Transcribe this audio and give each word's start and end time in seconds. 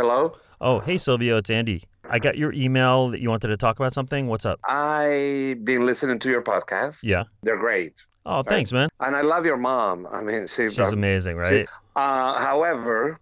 hello. 0.00 0.32
Oh, 0.62 0.80
hey, 0.80 0.96
Silvio, 0.96 1.36
it's 1.36 1.50
Andy. 1.50 1.84
I 2.08 2.18
got 2.18 2.38
your 2.38 2.54
email 2.54 3.08
that 3.08 3.20
you 3.20 3.28
wanted 3.28 3.48
to 3.48 3.56
talk 3.58 3.78
about 3.78 3.92
something. 3.92 4.28
What's 4.28 4.46
up? 4.46 4.58
I've 4.64 5.62
been 5.62 5.84
listening 5.84 6.18
to 6.20 6.30
your 6.30 6.40
podcast. 6.42 7.00
Yeah. 7.02 7.24
They're 7.42 7.58
great. 7.58 8.02
Oh, 8.24 8.42
thanks, 8.42 8.72
man. 8.72 8.88
And 9.00 9.14
I 9.14 9.20
love 9.20 9.44
your 9.44 9.58
mom. 9.58 10.06
I 10.10 10.22
mean, 10.22 10.46
she's, 10.46 10.74
She's 10.74 10.92
amazing, 10.92 11.36
right? 11.36 11.66
uh, 11.96 12.38
however, 12.38 13.20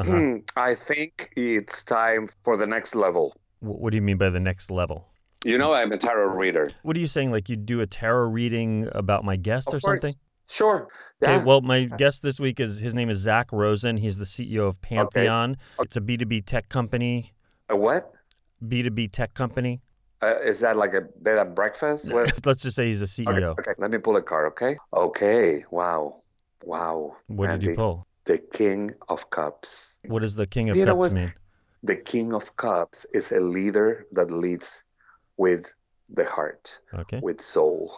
Uh-huh. 0.00 0.38
I 0.56 0.74
think 0.74 1.30
it's 1.36 1.84
time 1.84 2.28
for 2.42 2.56
the 2.56 2.66
next 2.66 2.94
level. 2.96 3.36
What 3.60 3.90
do 3.90 3.96
you 3.96 4.02
mean 4.02 4.18
by 4.18 4.30
the 4.30 4.40
next 4.40 4.70
level? 4.70 5.06
You 5.44 5.58
know, 5.58 5.72
I'm 5.72 5.92
a 5.92 5.96
tarot 5.96 6.34
reader. 6.34 6.70
What 6.82 6.96
are 6.96 7.00
you 7.00 7.06
saying? 7.06 7.30
Like 7.30 7.48
you 7.48 7.54
do 7.56 7.80
a 7.82 7.86
tarot 7.86 8.28
reading 8.30 8.88
about 8.92 9.24
my 9.24 9.36
guest 9.36 9.68
Of 9.68 9.74
or 9.74 9.80
course. 9.80 10.02
something? 10.02 10.18
Sure. 10.48 10.88
Okay, 11.22 11.42
well, 11.44 11.60
my 11.60 11.84
guest 11.84 12.22
this 12.22 12.38
week 12.38 12.60
is 12.60 12.78
his 12.78 12.94
name 12.94 13.10
is 13.10 13.18
Zack 13.18 13.50
Rosen. 13.52 13.96
He's 13.96 14.16
the 14.16 14.24
CEO 14.24 14.68
of 14.68 14.80
Pantheon. 14.80 15.52
Okay. 15.78 15.84
It's 15.86 15.96
a 15.96 16.00
B2B 16.00 16.44
tech 16.46 16.68
company, 16.68 17.32
a 17.68 17.76
what? 17.76 18.12
B2B 18.64 19.10
tech 19.12 19.34
company. 19.34 19.80
Uh, 20.22 20.36
is 20.42 20.60
that 20.60 20.76
like 20.76 20.94
a 20.94 21.02
bed 21.20 21.38
and 21.38 21.54
breakfast? 21.54 22.10
Let's 22.44 22.62
just 22.62 22.76
say 22.76 22.86
he's 22.88 23.02
a 23.02 23.06
CEO. 23.06 23.58
okay, 23.58 23.72
let 23.78 23.90
me 23.90 23.98
pull 23.98 24.16
a 24.16 24.22
card, 24.22 24.46
okay? 24.52 24.78
Okay, 24.94 25.64
wow. 25.70 26.22
Wow. 26.64 27.16
What 27.26 27.50
did 27.50 27.62
you 27.64 27.74
pull? 27.74 28.06
The 28.24 28.38
King 28.38 28.92
of 29.08 29.28
Cups. 29.30 29.94
What 30.06 30.20
does 30.22 30.34
the 30.34 30.46
King 30.46 30.70
of 30.70 30.76
you 30.76 30.84
Cups 30.86 31.12
mean? 31.12 31.32
The 31.82 31.96
King 31.96 32.32
of 32.32 32.56
Cups 32.56 33.04
is 33.12 33.30
a 33.30 33.40
leader 33.40 34.06
that 34.12 34.30
leads 34.30 34.82
with 35.36 35.72
the 36.08 36.24
heart, 36.24 36.78
Okay. 36.94 37.20
with 37.22 37.40
soul. 37.40 37.92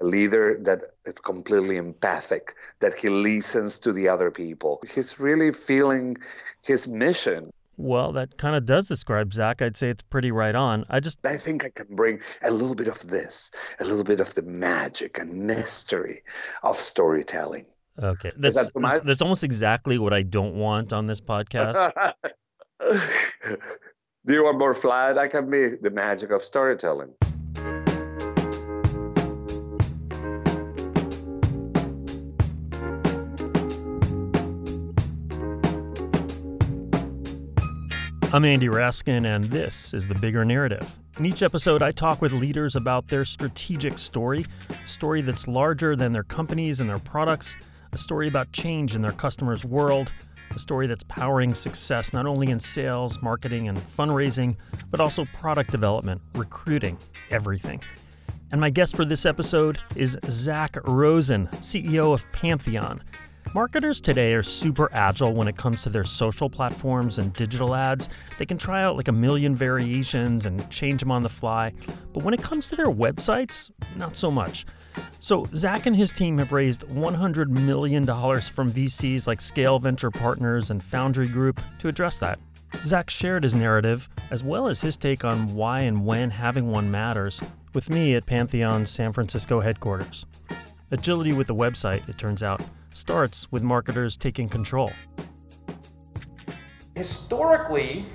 A 0.00 0.04
leader 0.04 0.58
that 0.62 0.80
is 1.04 1.14
completely 1.14 1.76
empathic, 1.76 2.54
that 2.80 2.94
he 2.94 3.08
listens 3.08 3.78
to 3.80 3.92
the 3.92 4.08
other 4.08 4.30
people. 4.30 4.80
He's 4.92 5.20
really 5.20 5.52
feeling 5.52 6.16
his 6.64 6.88
mission. 6.88 7.52
Well, 7.76 8.12
that 8.12 8.36
kind 8.38 8.54
of 8.54 8.64
does 8.64 8.88
describe 8.88 9.32
Zack. 9.32 9.60
I'd 9.60 9.76
say 9.76 9.90
it's 9.90 10.02
pretty 10.02 10.30
right 10.30 10.54
on. 10.54 10.84
I 10.88 11.00
just 11.00 11.18
I 11.24 11.36
think 11.36 11.64
I 11.64 11.70
can 11.70 11.86
bring 11.90 12.20
a 12.42 12.50
little 12.50 12.74
bit 12.74 12.88
of 12.88 13.08
this, 13.08 13.50
a 13.80 13.84
little 13.84 14.04
bit 14.04 14.20
of 14.20 14.34
the 14.34 14.42
magic 14.42 15.18
and 15.18 15.32
mystery 15.46 16.22
of 16.62 16.76
storytelling. 16.76 17.66
okay. 18.00 18.32
That's 18.36 18.70
that 18.70 19.02
that's 19.04 19.22
almost 19.22 19.44
exactly 19.44 19.98
what 19.98 20.12
I 20.12 20.22
don't 20.22 20.54
want 20.54 20.92
on 20.92 21.06
this 21.06 21.20
podcast. 21.20 22.12
Do 24.26 24.32
you 24.32 24.44
want 24.44 24.58
more 24.58 24.74
flat? 24.74 25.18
I 25.18 25.28
can 25.28 25.50
be 25.50 25.70
the 25.80 25.90
magic 25.90 26.30
of 26.30 26.42
storytelling. 26.42 27.12
I'm 38.34 38.44
Andy 38.44 38.66
Raskin, 38.66 39.26
and 39.26 39.48
this 39.48 39.94
is 39.94 40.08
The 40.08 40.14
Bigger 40.16 40.44
Narrative. 40.44 40.98
In 41.20 41.24
each 41.24 41.44
episode, 41.44 41.82
I 41.82 41.92
talk 41.92 42.20
with 42.20 42.32
leaders 42.32 42.74
about 42.74 43.06
their 43.06 43.24
strategic 43.24 43.96
story, 43.96 44.44
a 44.70 44.88
story 44.88 45.20
that's 45.20 45.46
larger 45.46 45.94
than 45.94 46.10
their 46.10 46.24
companies 46.24 46.80
and 46.80 46.90
their 46.90 46.98
products, 46.98 47.54
a 47.92 47.96
story 47.96 48.26
about 48.26 48.50
change 48.50 48.96
in 48.96 49.02
their 49.02 49.12
customers' 49.12 49.64
world, 49.64 50.12
a 50.50 50.58
story 50.58 50.88
that's 50.88 51.04
powering 51.04 51.54
success 51.54 52.12
not 52.12 52.26
only 52.26 52.50
in 52.50 52.58
sales, 52.58 53.22
marketing, 53.22 53.68
and 53.68 53.78
fundraising, 53.96 54.56
but 54.90 55.00
also 55.00 55.24
product 55.26 55.70
development, 55.70 56.20
recruiting, 56.34 56.98
everything. 57.30 57.80
And 58.50 58.60
my 58.60 58.70
guest 58.70 58.96
for 58.96 59.04
this 59.04 59.24
episode 59.24 59.78
is 59.94 60.18
Zack 60.28 60.76
Rosen, 60.82 61.46
CEO 61.60 62.12
of 62.12 62.26
Pantheon. 62.32 63.00
Marketers 63.52 64.00
today 64.00 64.32
are 64.32 64.42
super 64.42 64.88
agile 64.92 65.32
when 65.34 65.46
it 65.46 65.56
comes 65.56 65.82
to 65.82 65.90
their 65.90 66.04
social 66.04 66.48
platforms 66.48 67.18
and 67.18 67.32
digital 67.34 67.74
ads. 67.74 68.08
They 68.38 68.46
can 68.46 68.58
try 68.58 68.82
out 68.82 68.96
like 68.96 69.08
a 69.08 69.12
million 69.12 69.54
variations 69.54 70.46
and 70.46 70.68
change 70.70 71.00
them 71.00 71.12
on 71.12 71.22
the 71.22 71.28
fly. 71.28 71.72
But 72.12 72.24
when 72.24 72.34
it 72.34 72.42
comes 72.42 72.68
to 72.70 72.76
their 72.76 72.90
websites, 72.90 73.70
not 73.96 74.16
so 74.16 74.30
much. 74.30 74.66
So, 75.20 75.46
Zack 75.54 75.86
and 75.86 75.94
his 75.94 76.12
team 76.12 76.38
have 76.38 76.52
raised 76.52 76.82
$100 76.82 77.48
million 77.48 78.06
from 78.06 78.72
VCs 78.72 79.26
like 79.26 79.40
Scale 79.40 79.78
Venture 79.78 80.10
Partners 80.10 80.70
and 80.70 80.82
Foundry 80.82 81.28
Group 81.28 81.60
to 81.78 81.88
address 81.88 82.18
that. 82.18 82.38
Zack 82.84 83.08
shared 83.08 83.44
his 83.44 83.54
narrative, 83.54 84.08
as 84.30 84.42
well 84.42 84.66
as 84.66 84.80
his 84.80 84.96
take 84.96 85.24
on 85.24 85.54
why 85.54 85.80
and 85.80 86.04
when 86.04 86.30
having 86.30 86.70
one 86.70 86.90
matters, 86.90 87.40
with 87.72 87.88
me 87.88 88.14
at 88.14 88.26
Pantheon's 88.26 88.90
San 88.90 89.12
Francisco 89.12 89.60
headquarters. 89.60 90.26
Agility 90.94 91.32
with 91.32 91.48
the 91.48 91.54
website, 91.56 92.08
it 92.08 92.16
turns 92.18 92.40
out, 92.40 92.62
starts 92.94 93.50
with 93.50 93.64
marketers 93.64 94.16
taking 94.16 94.48
control. 94.48 94.92
historically, 96.94 98.06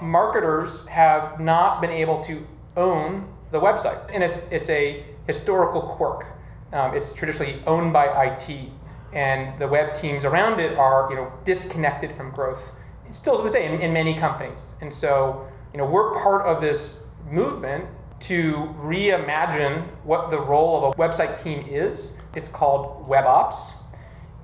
marketers 0.00 0.86
have 0.86 1.40
not 1.40 1.80
been 1.80 1.90
able 1.90 2.22
to 2.22 2.46
own 2.76 3.26
the 3.50 3.58
website, 3.58 4.00
and 4.14 4.22
it's 4.22 4.38
it's 4.52 4.68
a 4.68 5.04
historical 5.26 5.82
quirk. 5.82 6.24
Um, 6.72 6.94
it's 6.94 7.12
traditionally 7.12 7.64
owned 7.66 7.92
by 7.92 8.06
IT, 8.26 8.68
and 9.12 9.60
the 9.60 9.66
web 9.66 10.00
teams 10.00 10.24
around 10.24 10.60
it 10.60 10.78
are 10.78 11.08
you 11.10 11.16
know 11.16 11.32
disconnected 11.44 12.16
from 12.16 12.30
growth. 12.30 12.62
It's 13.08 13.18
still 13.18 13.42
the 13.42 13.50
same 13.50 13.80
in 13.80 13.92
many 13.92 14.16
companies, 14.16 14.74
and 14.80 14.94
so 14.94 15.48
you 15.72 15.78
know 15.78 15.84
we're 15.84 16.14
part 16.22 16.46
of 16.46 16.62
this 16.62 17.00
movement 17.28 17.86
to 18.20 18.74
reimagine 18.80 19.86
what 20.04 20.30
the 20.30 20.40
role 20.40 20.76
of 20.76 20.94
a 20.94 20.96
website 20.96 21.42
team 21.42 21.66
is. 21.68 22.14
It's 22.34 22.48
called 22.48 23.06
web 23.08 23.24
ops. 23.24 23.72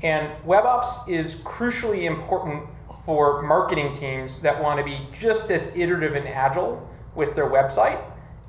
And 0.03 0.33
web 0.45 0.65
ops 0.65 1.09
is 1.09 1.37
crucially 1.37 2.05
important 2.05 2.65
for 3.05 3.43
marketing 3.43 3.93
teams 3.93 4.41
that 4.41 4.61
want 4.61 4.79
to 4.79 4.85
be 4.85 5.09
just 5.19 5.51
as 5.51 5.75
iterative 5.77 6.15
and 6.15 6.27
agile 6.27 6.89
with 7.15 7.35
their 7.35 7.49
website 7.49 8.03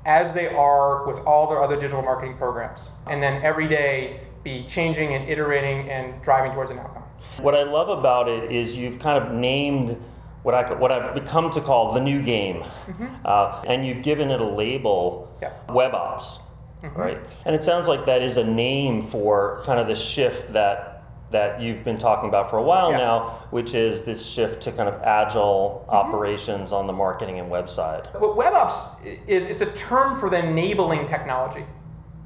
as 0.04 0.34
they 0.34 0.48
are 0.48 1.06
with 1.06 1.18
all 1.26 1.48
their 1.48 1.62
other 1.62 1.76
digital 1.76 2.02
marketing 2.02 2.36
programs. 2.36 2.88
And 3.06 3.22
then 3.22 3.42
every 3.42 3.68
day 3.68 4.20
be 4.42 4.66
changing 4.68 5.14
and 5.14 5.28
iterating 5.28 5.88
and 5.90 6.20
driving 6.22 6.52
towards 6.52 6.70
an 6.70 6.78
outcome. 6.78 7.04
What 7.40 7.54
I 7.54 7.62
love 7.62 7.88
about 7.88 8.28
it 8.28 8.50
is 8.50 8.76
you've 8.76 8.98
kind 8.98 9.22
of 9.22 9.32
named 9.32 10.02
what 10.48 10.54
I 10.54 10.72
what 10.72 10.90
I've 10.90 11.14
become 11.14 11.50
to 11.50 11.60
call 11.60 11.92
the 11.92 12.00
new 12.00 12.22
game, 12.22 12.62
mm-hmm. 12.62 13.06
uh, 13.22 13.62
and 13.66 13.86
you've 13.86 14.00
given 14.00 14.30
it 14.30 14.40
a 14.40 14.48
label, 14.48 15.28
Yeah. 15.42 15.52
web 15.68 15.92
ops, 15.92 16.38
mm-hmm. 16.82 16.98
right? 16.98 17.18
And 17.44 17.54
it 17.54 17.62
sounds 17.62 17.86
like 17.86 18.06
that 18.06 18.22
is 18.22 18.38
a 18.38 18.44
name 18.44 19.06
for 19.08 19.60
kind 19.66 19.78
of 19.78 19.88
the 19.88 19.94
shift 19.94 20.54
that 20.54 21.02
that 21.30 21.60
you've 21.60 21.84
been 21.84 21.98
talking 21.98 22.30
about 22.30 22.48
for 22.48 22.56
a 22.56 22.62
while 22.62 22.90
Yeah. 22.92 22.96
now, 22.96 23.18
which 23.50 23.74
is 23.74 24.04
this 24.04 24.24
shift 24.24 24.62
to 24.62 24.72
kind 24.72 24.88
of 24.88 25.02
agile 25.02 25.82
mm-hmm. 25.82 25.96
operations 26.00 26.72
on 26.72 26.86
the 26.86 26.94
marketing 26.94 27.38
and 27.38 27.52
website. 27.52 28.18
What 28.18 28.34
web 28.34 28.54
ops 28.54 28.78
is, 29.26 29.44
it's 29.44 29.60
a 29.60 29.70
term 29.72 30.18
for 30.18 30.30
the 30.30 30.38
enabling 30.38 31.08
technology, 31.08 31.66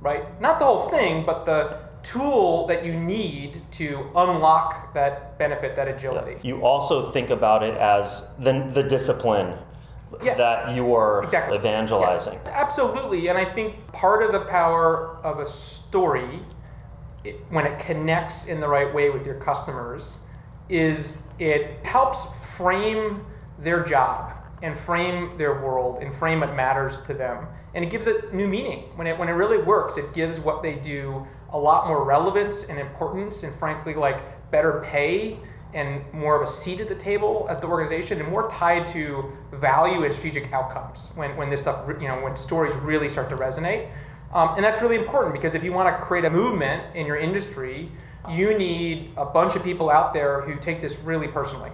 right? 0.01 0.41
Not 0.41 0.61
the 0.61 0.67
whole 0.67 0.89
thing, 0.91 1.27
but 1.27 1.45
the 1.45 1.77
tool 2.03 2.67
that 2.67 2.85
you 2.85 2.95
need 2.95 3.63
to 3.73 4.11
unlock 4.15 4.93
that 4.95 5.39
benefit, 5.39 5.77
that 5.77 5.89
agility. 5.89 6.37
You 6.43 6.65
also 6.65 7.11
think 7.13 7.31
about 7.31 7.63
it 7.63 7.75
as 7.77 8.25
the, 8.39 8.69
the 8.73 8.83
discipline 8.83 9.57
Yes. 10.23 10.37
that 10.37 10.75
you 10.75 10.95
are 10.95 11.25
Exactly. 11.25 11.57
evangelizing. 11.57 12.35
Yes, 12.45 12.53
absolutely, 12.55 13.29
and 13.29 13.39
I 13.39 13.47
think 13.47 13.91
part 13.93 14.23
of 14.23 14.33
the 14.33 14.41
power 14.41 15.17
of 15.25 15.39
a 15.39 15.49
story, 15.49 16.39
it, 17.25 17.37
when 17.49 17.67
it 17.67 17.79
connects 17.79 18.45
in 18.47 18.61
the 18.61 18.69
right 18.69 18.93
way 18.93 19.09
with 19.09 19.25
your 19.25 19.37
customers, 19.37 20.17
is 20.69 21.19
it 21.39 21.79
helps 21.83 22.27
frame 22.57 23.25
their 23.59 23.85
job 23.85 24.33
and 24.63 24.79
frame 24.81 25.37
their 25.39 25.61
world 25.63 26.03
and 26.03 26.15
frame 26.17 26.41
what 26.41 26.55
matters 26.55 27.01
to 27.07 27.15
them, 27.15 27.47
and 27.75 27.85
it 27.85 27.91
gives 27.91 28.07
it 28.07 28.35
new 28.35 28.47
meaning. 28.47 28.81
When 28.97 29.07
it 29.07 29.19
when 29.19 29.29
it 29.29 29.33
really 29.33 29.59
works, 29.63 29.97
it 29.97 30.13
gives 30.13 30.39
what 30.39 30.63
they 30.63 30.75
do 30.75 31.27
a 31.53 31.59
lot 31.59 31.87
more 31.87 32.05
relevance 32.05 32.65
and 32.65 32.79
importance, 32.79 33.43
and 33.43 33.55
frankly, 33.59 33.95
like 33.95 34.51
better 34.51 34.85
pay 34.87 35.39
and 35.75 36.03
more 36.13 36.41
of 36.41 36.49
a 36.49 36.53
seat 36.53 36.81
at 36.81 36.89
the 36.89 36.95
table 36.95 37.47
at 37.49 37.61
the 37.61 37.67
organization 37.67 38.21
and 38.21 38.29
more 38.29 38.51
tied 38.51 38.93
to 38.93 39.33
value 39.53 40.05
and 40.05 40.13
strategic 40.13 40.53
outcomes 40.53 40.99
when, 41.15 41.35
when 41.37 41.49
this 41.49 41.63
stuff, 41.63 41.89
you 42.01 42.09
know, 42.09 42.21
when 42.23 42.37
stories 42.37 42.75
really 42.77 43.09
start 43.09 43.31
to 43.31 43.37
resonate. 43.37 43.91
Um, 44.35 44.55
and 44.57 44.65
that's 44.65 44.83
really 44.83 44.97
important 44.97 45.35
because 45.35 45.55
if 45.55 45.65
you 45.65 45.73
want 45.73 45.95
to 45.95 46.05
create 46.05 46.25
a 46.25 46.31
movement 46.31 46.95
in 46.95 47.07
your 47.07 47.17
industry, 47.17 47.91
you 48.31 48.57
need 48.57 49.13
a 49.17 49.25
bunch 49.25 49.57
of 49.57 49.65
people 49.65 49.91
out 49.91 50.15
there 50.15 50.43
who 50.43 50.57
take 50.61 50.81
this 50.81 50.97
really 50.99 51.29
personally. 51.29 51.71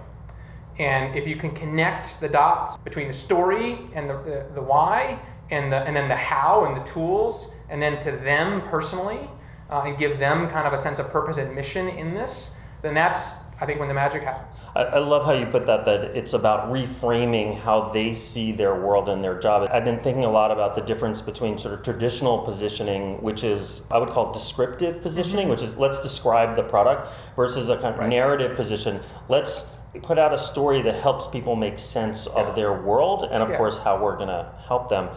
And 0.77 1.15
if 1.15 1.27
you 1.27 1.35
can 1.35 1.51
connect 1.51 2.21
the 2.21 2.29
dots 2.29 2.77
between 2.77 3.09
the 3.09 3.13
story 3.13 3.77
and 3.93 4.09
the, 4.09 4.13
the, 4.13 4.45
the 4.55 4.61
why 4.61 5.19
and, 5.51 5.71
the, 5.71 5.77
and 5.77 5.95
then 5.95 6.07
the 6.07 6.15
how 6.15 6.65
and 6.65 6.77
the 6.77 6.89
tools, 6.91 7.49
and 7.69 7.81
then 7.81 8.01
to 8.01 8.11
them 8.11 8.61
personally, 8.61 9.29
uh, 9.69 9.81
and 9.85 9.97
give 9.97 10.19
them 10.19 10.49
kind 10.49 10.67
of 10.67 10.73
a 10.73 10.79
sense 10.79 10.99
of 10.99 11.09
purpose 11.09 11.37
and 11.37 11.53
mission 11.55 11.87
in 11.87 12.13
this, 12.13 12.51
then 12.81 12.93
that's, 12.93 13.31
I 13.61 13.65
think, 13.65 13.79
when 13.79 13.87
the 13.87 13.93
magic 13.93 14.23
happens. 14.23 14.55
I, 14.75 14.83
I 14.83 14.99
love 14.99 15.25
how 15.25 15.33
you 15.33 15.45
put 15.45 15.65
that, 15.67 15.85
that 15.85 16.15
it's 16.17 16.33
about 16.33 16.71
reframing 16.71 17.59
how 17.59 17.89
they 17.89 18.13
see 18.13 18.51
their 18.51 18.75
world 18.79 19.09
and 19.09 19.23
their 19.23 19.37
job. 19.39 19.67
I've 19.71 19.83
been 19.85 19.99
thinking 19.99 20.23
a 20.23 20.31
lot 20.31 20.51
about 20.51 20.75
the 20.75 20.81
difference 20.81 21.21
between 21.21 21.59
sort 21.59 21.73
of 21.73 21.83
traditional 21.83 22.39
positioning, 22.39 23.21
which 23.21 23.43
is, 23.43 23.81
I 23.91 23.97
would 23.97 24.09
call 24.09 24.31
descriptive 24.31 25.01
positioning, 25.01 25.49
which 25.49 25.61
is 25.61 25.75
let's 25.77 26.01
describe 26.01 26.55
the 26.55 26.63
product, 26.63 27.09
versus 27.35 27.69
a 27.69 27.77
kind 27.77 27.99
of 27.99 28.07
narrative 28.09 28.55
position. 28.55 28.99
Let's 29.27 29.65
put 30.03 30.19
out 30.19 30.33
a 30.33 30.37
story 30.37 30.81
that 30.83 31.01
helps 31.01 31.27
people 31.27 31.55
make 31.55 31.79
sense 31.79 32.27
of 32.27 32.55
their 32.55 32.73
world 32.81 33.23
and 33.23 33.41
of 33.43 33.49
Yeah. 33.49 33.57
course 33.57 33.79
how 33.79 34.01
we're 34.01 34.15
going 34.17 34.29
to 34.29 34.47
help 34.67 34.87
them. 34.89 35.09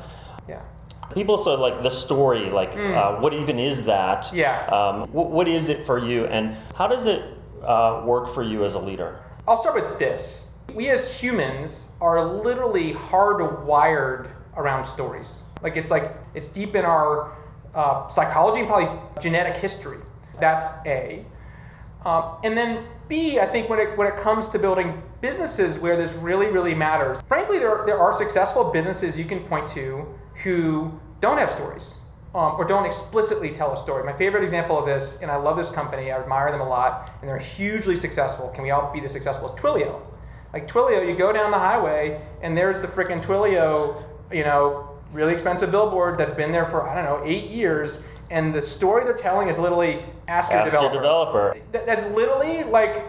People 1.15 1.39
say 1.39 1.51
like 1.51 1.83
the 1.83 1.91
story, 1.91 2.51
like 2.51 2.75
uh, 2.77 3.17
what 3.17 3.33
even 3.35 3.59
is 3.59 3.85
that? 3.85 4.25
Mm. 4.25 4.35
Yeah. 4.35 4.67
Um, 4.67 5.09
wh- 5.09 5.31
what 5.31 5.49
is 5.49 5.69
it 5.69 5.87
for 5.87 5.99
you, 5.99 6.27
and 6.27 6.57
how 6.75 6.87
does 6.87 7.07
it 7.07 7.23
uh, 7.65 8.03
work 8.05 8.33
for 8.35 8.43
you 8.43 8.65
as 8.65 8.75
a 8.75 8.79
leader? 8.79 9.21
I'll 9.47 9.61
start 9.61 9.75
with 9.75 9.99
this. 9.99 10.47
We 10.75 10.89
as 10.91 11.13
humans 11.13 11.89
are 12.01 12.25
literally 12.25 12.95
hardwired 12.95 14.31
around 14.57 14.85
stories. 14.87 15.43
Like 15.63 15.77
it's 15.77 15.91
like 15.91 16.17
it's 16.35 16.49
deep 16.49 16.75
in 16.75 16.85
our 16.85 17.33
uh, 17.75 18.09
psychology 18.11 18.61
and 18.61 18.69
probably 18.69 18.99
genetic 19.21 19.57
history. 19.57 19.99
That's 20.41 20.67
A. 20.87 21.25
Um, 22.05 22.37
and 22.43 22.57
then 22.57 22.85
B, 23.09 23.39
I 23.39 23.47
think 23.47 23.69
when 23.69 23.79
it 23.79 23.97
when 23.97 24.07
it 24.07 24.17
comes 24.17 24.49
to 24.51 24.59
building 24.59 25.03
businesses 25.21 25.79
where 25.79 25.97
this 25.97 26.13
really 26.15 26.47
really 26.47 26.75
matters. 26.75 27.21
Frankly, 27.29 27.59
there 27.59 27.83
there 27.87 27.99
are 27.99 28.17
successful 28.17 28.65
businesses 28.65 29.17
you 29.19 29.25
can 29.25 29.41
point 29.41 29.69
to 29.69 30.07
who 30.43 30.99
don't 31.21 31.39
have 31.39 31.51
stories 31.51 31.95
um, 32.35 32.55
or 32.59 32.65
don't 32.65 32.87
explicitly 32.87 33.51
tell 33.53 33.73
a 33.73 33.79
story. 33.79 34.05
My 34.05 34.13
favorite 34.13 34.43
example 34.43 34.79
of 34.79 34.87
this, 34.87 35.19
and 35.23 35.31
I 35.31 35.37
love 35.37 35.57
this 35.57 35.71
company, 35.71 36.11
I 36.11 36.19
admire 36.21 36.51
them 36.51 36.61
a 36.61 36.69
lot, 36.69 37.11
and 37.21 37.29
they're 37.29 37.39
hugely 37.39 37.97
successful. 37.97 38.49
Can 38.55 38.63
we 38.65 38.71
all 38.71 38.93
be 38.93 39.01
this 39.01 39.13
successful? 39.13 39.55
Is 39.55 39.61
Twilio. 39.61 40.01
Like 40.53 40.67
Twilio, 40.69 41.07
you 41.09 41.17
go 41.17 41.33
down 41.33 41.51
the 41.51 41.59
highway 41.59 42.21
and 42.43 42.57
there's 42.57 42.81
the 42.83 42.89
freaking 42.89 43.23
Twilio, 43.23 44.05
you 44.33 44.45
know, 44.45 44.89
really 45.13 45.33
expensive 45.35 45.71
billboard 45.71 46.19
that's 46.19 46.33
been 46.35 46.53
there 46.53 46.67
for 46.67 46.89
I 46.89 46.95
don't 46.95 47.05
know 47.05 47.23
eight 47.27 47.51
years, 47.51 48.03
and 48.31 48.55
the 48.55 48.63
story 48.63 49.05
they're 49.05 49.13
telling 49.13 49.49
is 49.49 49.59
literally 49.59 50.03
ask 50.29 50.51
your 50.51 50.61
Ask 50.61 50.73
your 50.73 50.83
developer. 50.91 51.53
developer. 51.55 51.57
Th- 51.73 51.85
That's 51.87 52.05
literally 52.15 52.65
like 52.65 53.05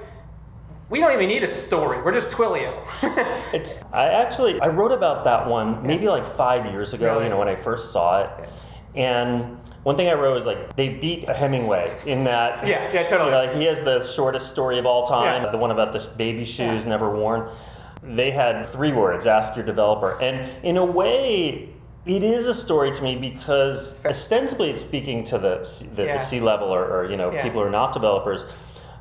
we 0.89 0.99
don't 0.99 1.13
even 1.13 1.27
need 1.27 1.43
a 1.43 1.51
story. 1.51 2.01
We're 2.01 2.13
just 2.13 2.29
Twilio. 2.29 2.73
It's 3.53 3.79
I 3.93 4.05
actually 4.07 4.59
I 4.61 4.67
wrote 4.67 4.91
about 4.91 5.23
that 5.25 5.47
one 5.47 5.85
maybe 5.85 6.07
like 6.07 6.25
five 6.35 6.65
years 6.71 6.93
ago. 6.93 7.13
Really? 7.13 7.25
You 7.25 7.29
know 7.29 7.37
when 7.37 7.47
I 7.47 7.55
first 7.55 7.91
saw 7.91 8.23
it, 8.23 8.49
and 8.95 9.57
one 9.83 9.95
thing 9.95 10.07
I 10.07 10.13
wrote 10.13 10.33
was 10.35 10.45
like 10.45 10.75
they 10.75 10.89
beat 10.89 11.27
Hemingway 11.29 11.95
in 12.05 12.23
that. 12.25 12.65
Yeah, 12.67 12.91
yeah, 12.93 13.03
totally. 13.07 13.25
You 13.29 13.31
know, 13.37 13.45
like, 13.45 13.55
he 13.55 13.65
has 13.65 13.81
the 13.83 14.05
shortest 14.07 14.49
story 14.49 14.79
of 14.79 14.85
all 14.85 15.05
time, 15.05 15.43
Yeah. 15.43 15.51
the 15.51 15.57
one 15.57 15.71
about 15.71 15.93
the 15.93 15.99
baby 16.17 16.45
shoes 16.45 16.83
Yeah. 16.83 16.89
never 16.89 17.09
worn. 17.15 17.49
They 18.01 18.31
had 18.31 18.67
three 18.69 18.91
words: 18.91 19.25
ask 19.25 19.55
your 19.55 19.65
developer, 19.65 20.19
and 20.21 20.49
in 20.65 20.77
a 20.77 20.85
way. 20.85 21.69
It 22.05 22.21
is 22.21 22.47
a 22.47 22.53
story 22.53 22.91
to 22.91 23.01
me 23.01 23.15
because 23.15 24.03
ostensibly 24.03 24.69
it's 24.69 24.81
speaking 24.81 25.23
to 25.23 25.37
the 25.37 25.63
C- 25.63 25.85
the, 25.95 26.03
Yeah. 26.03 26.17
the 26.17 26.19
C 26.21 26.41
level 26.41 26.67
or, 26.75 26.83
or 26.83 27.09
you 27.09 27.15
know 27.15 27.31
people 27.41 27.61
who 27.61 27.67
are 27.67 27.69
not 27.71 27.93
developers, 27.93 28.45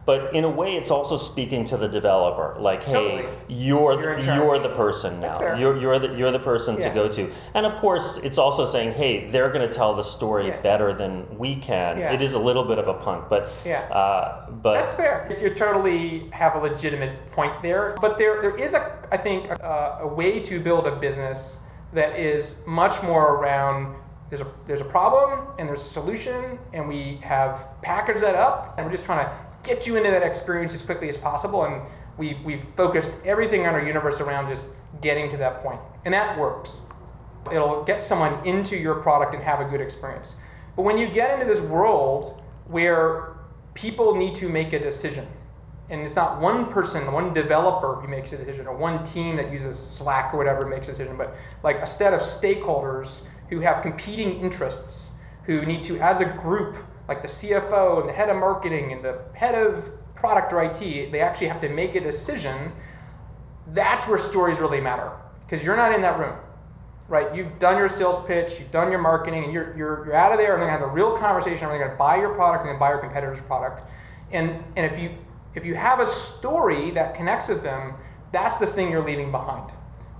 but 0.04 0.34
in 0.34 0.44
a 0.44 0.48
way 0.50 0.74
it's 0.76 0.90
also 0.90 1.16
speaking 1.16 1.64
to 1.66 1.76
the 1.76 1.88
developer. 1.88 2.56
Like, 2.58 2.82
hey, 2.82 2.92
Totally. 2.92 3.28
you're 3.48 4.00
You're 4.00 4.16
the, 4.20 4.34
you're 4.34 4.58
the 4.58 4.68
person 4.70 5.20
now. 5.20 5.54
You're, 5.56 5.78
you're 5.78 5.98
the 5.98 6.14
you're 6.14 6.30
the 6.32 6.38
person 6.40 6.76
to 6.80 6.90
go 6.90 7.08
to. 7.08 7.30
And 7.54 7.64
of 7.66 7.76
course, 7.76 8.16
it's 8.18 8.38
also 8.38 8.66
saying, 8.66 8.92
hey, 8.94 9.30
they're 9.30 9.48
going 9.48 9.66
to 9.68 9.72
tell 9.72 9.94
the 9.94 10.02
story 10.02 10.48
Yeah. 10.48 10.60
better 10.60 10.92
than 10.92 11.26
we 11.38 11.56
can. 11.56 11.98
Yeah. 11.98 12.12
It 12.12 12.20
is 12.22 12.32
a 12.32 12.38
little 12.38 12.64
bit 12.64 12.78
of 12.78 12.88
a 12.88 12.94
punt, 12.94 13.28
but 13.28 13.50
Yeah. 13.64 13.82
uh, 13.92 14.50
but 14.50 14.74
That's 14.82 14.94
fair. 14.94 15.36
You 15.40 15.54
totally 15.54 16.28
have 16.30 16.56
a 16.56 16.58
legitimate 16.58 17.30
point 17.32 17.62
there. 17.62 17.94
But 18.00 18.18
there, 18.18 18.40
there 18.42 18.56
is 18.58 18.74
a, 18.74 18.98
I 19.12 19.16
think, 19.16 19.48
a, 19.50 19.98
a 20.02 20.06
way 20.06 20.40
to 20.40 20.58
build 20.60 20.86
a 20.86 20.96
business 20.96 21.58
that 21.92 22.18
is 22.18 22.56
much 22.66 23.02
more 23.02 23.34
around. 23.36 23.96
There's 24.30 24.40
a 24.40 24.46
there's 24.66 24.80
a 24.80 24.84
problem 24.98 25.46
and 25.58 25.68
there's 25.68 25.82
a 25.82 25.92
solution, 25.92 26.58
and 26.72 26.88
we 26.88 27.20
have 27.22 27.66
packaged 27.82 28.20
that 28.22 28.34
up, 28.34 28.74
and 28.76 28.86
we're 28.86 28.92
just 28.92 29.04
trying 29.04 29.26
to 29.26 29.32
get 29.62 29.86
you 29.86 29.96
into 29.96 30.10
that 30.10 30.22
experience 30.22 30.72
as 30.74 30.82
quickly 30.82 31.08
as 31.08 31.16
possible. 31.16 31.64
And 31.64 31.82
we 32.18 32.40
we've 32.44 32.64
focused 32.76 33.12
everything 33.24 33.66
on 33.66 33.74
our 33.74 33.84
universe 33.84 34.20
around 34.20 34.50
just 34.50 34.66
getting 35.00 35.30
to 35.30 35.36
that 35.38 35.62
point, 35.62 35.80
and 36.04 36.12
that 36.12 36.38
works. 36.38 36.80
It'll 37.50 37.82
get 37.84 38.02
someone 38.02 38.46
into 38.46 38.76
your 38.76 38.96
product 38.96 39.34
and 39.34 39.42
have 39.42 39.60
a 39.60 39.64
good 39.64 39.80
experience. 39.80 40.34
But 40.76 40.82
when 40.82 40.96
you 40.96 41.08
get 41.08 41.38
into 41.38 41.52
this 41.52 41.60
world 41.62 42.40
where 42.66 43.36
people 43.74 44.14
need 44.14 44.36
to 44.36 44.48
make 44.48 44.72
a 44.72 44.78
decision, 44.78 45.26
and 45.90 46.02
it's 46.02 46.14
not 46.14 46.40
one 46.40 46.70
person, 46.72 47.10
one 47.12 47.34
developer 47.34 47.96
who 47.96 48.08
makes 48.08 48.32
a 48.32 48.36
decision, 48.36 48.66
or 48.66 48.76
one 48.76 49.04
team 49.04 49.36
that 49.36 49.52
uses 49.52 49.78
Slack 49.78 50.32
or 50.32 50.38
whatever 50.38 50.66
makes 50.66 50.88
a 50.88 50.92
decision, 50.92 51.16
but 51.16 51.34
like 51.62 51.76
a 51.76 51.86
set 51.86 52.14
of 52.14 52.20
stakeholders 52.20 53.20
who 53.50 53.60
have 53.60 53.82
competing 53.82 54.40
interests, 54.40 55.10
who 55.44 55.66
need 55.66 55.84
to, 55.84 55.98
as 55.98 56.20
a 56.20 56.24
group, 56.24 56.76
like 57.08 57.22
the 57.22 57.28
CFO 57.28 58.00
and 58.00 58.08
the 58.08 58.12
head 58.12 58.28
of 58.28 58.36
marketing 58.36 58.92
and 58.92 59.04
the 59.04 59.18
head 59.34 59.54
of 59.54 59.84
product 60.14 60.52
or 60.52 60.62
IT, 60.62 61.10
they 61.12 61.20
actually 61.20 61.48
have 61.48 61.60
to 61.60 61.68
make 61.68 61.94
a 61.94 62.00
decision. 62.00 62.72
That's 63.68 64.06
where 64.06 64.18
stories 64.18 64.58
really 64.58 64.80
matter 64.80 65.12
because 65.46 65.64
you're 65.64 65.76
not 65.76 65.94
in 65.94 66.00
that 66.02 66.18
room 66.18 66.36
right? 67.12 67.34
You've 67.34 67.58
done 67.58 67.76
your 67.76 67.90
sales 67.90 68.26
pitch, 68.26 68.58
you've 68.58 68.70
done 68.70 68.90
your 68.90 69.00
marketing, 69.00 69.44
and 69.44 69.52
you're, 69.52 69.76
you're, 69.76 70.06
you're 70.06 70.14
out 70.14 70.32
of 70.32 70.38
there, 70.38 70.54
and 70.54 70.62
they're 70.62 70.70
gonna 70.70 70.80
have 70.80 70.88
a 70.88 70.94
real 70.94 71.14
conversation, 71.18 71.68
they're 71.68 71.78
gonna 71.78 71.98
buy 71.98 72.16
your 72.16 72.34
product, 72.34 72.64
and 72.64 72.72
then 72.72 72.78
buy 72.78 72.88
your 72.88 73.00
competitor's 73.00 73.42
product. 73.42 73.82
And, 74.30 74.64
and 74.76 74.90
if, 74.90 74.98
you, 74.98 75.10
if 75.54 75.66
you 75.66 75.74
have 75.74 76.00
a 76.00 76.06
story 76.06 76.90
that 76.92 77.14
connects 77.14 77.48
with 77.48 77.62
them, 77.62 77.94
that's 78.32 78.56
the 78.56 78.66
thing 78.66 78.90
you're 78.90 79.04
leaving 79.04 79.30
behind. 79.30 79.70